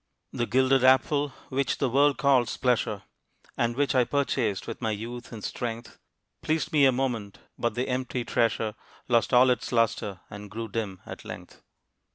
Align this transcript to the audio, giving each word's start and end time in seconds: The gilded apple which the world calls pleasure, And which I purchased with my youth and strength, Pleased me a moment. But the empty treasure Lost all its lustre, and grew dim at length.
The 0.33 0.47
gilded 0.47 0.83
apple 0.83 1.29
which 1.49 1.77
the 1.77 1.87
world 1.87 2.17
calls 2.17 2.57
pleasure, 2.57 3.03
And 3.55 3.75
which 3.75 3.93
I 3.93 4.03
purchased 4.03 4.65
with 4.65 4.81
my 4.81 4.89
youth 4.89 5.31
and 5.31 5.43
strength, 5.43 5.99
Pleased 6.41 6.73
me 6.73 6.85
a 6.87 6.91
moment. 6.91 7.37
But 7.55 7.75
the 7.75 7.87
empty 7.87 8.25
treasure 8.25 8.73
Lost 9.07 9.31
all 9.31 9.51
its 9.51 9.71
lustre, 9.71 10.21
and 10.27 10.49
grew 10.49 10.69
dim 10.69 11.01
at 11.05 11.23
length. 11.23 11.61